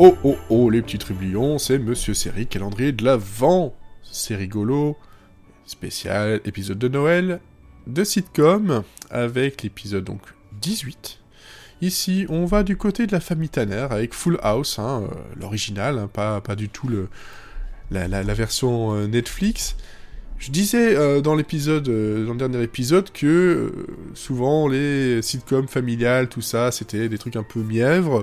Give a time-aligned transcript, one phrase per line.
[0.00, 3.74] Oh oh oh, les petits trublions, c'est Monsieur Série, calendrier de l'Avent.
[4.04, 4.96] C'est rigolo.
[5.66, 7.40] Spécial épisode de Noël
[7.88, 10.20] de sitcom avec l'épisode donc
[10.60, 11.18] 18.
[11.80, 15.98] Ici, on va du côté de la famille Tanner avec Full House, hein, euh, l'original,
[15.98, 17.08] hein, pas, du tout le,
[17.90, 19.74] la, la, version euh, Netflix.
[20.38, 23.72] Je disais euh, dans l'épisode, dans le dernier épisode, que
[24.14, 28.22] souvent les sitcoms familiales, tout ça, c'était des trucs un peu mièvres.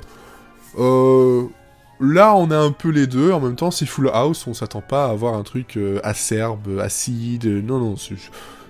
[2.00, 3.32] Là, on a un peu les deux.
[3.32, 4.48] En même temps, c'est Full House.
[4.48, 7.46] On s'attend pas à avoir un truc acerbe, acide.
[7.46, 7.96] Non, non,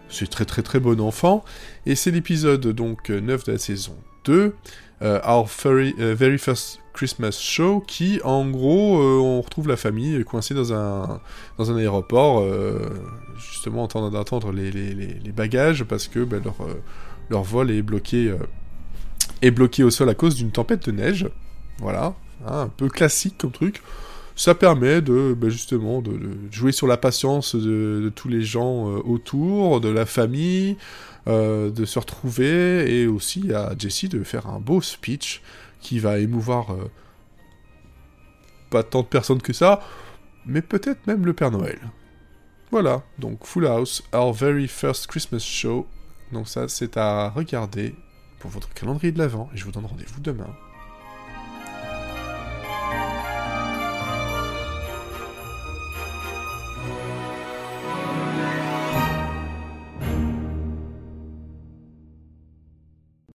[0.09, 1.43] c'est très très très bon enfant.
[1.85, 4.55] Et c'est l'épisode donc 9 de la saison 2,
[5.01, 9.77] euh, Our very, euh, very, First Christmas Show, qui en gros, euh, on retrouve la
[9.77, 11.19] famille coincée dans un,
[11.57, 12.45] dans un aéroport,
[13.37, 16.55] justement en train d'attendre les, bagages parce que ben, leur,
[17.29, 18.33] leur vol est bloqué,
[19.41, 21.27] est bloqué au sol à cause d'une tempête de neige.
[21.79, 22.13] Voilà,
[22.45, 23.81] hein, un peu classique comme truc
[24.35, 26.19] ça permet de ben, justement de,
[26.51, 30.77] jouer sur la patience de, tous les gens autour, de la famille,
[31.27, 35.41] euh, de se retrouver et aussi à Jesse de faire un beau speech
[35.79, 36.91] qui va émouvoir euh,
[38.69, 39.81] pas tant de personnes que ça,
[40.45, 41.79] mais peut-être même le Père Noël.
[42.71, 45.87] Voilà, donc Full House, Our Very First Christmas Show.
[46.31, 47.95] Donc ça, c'est à regarder
[48.39, 50.53] pour votre calendrier de l'Avent, et je vous donne rendez-vous demain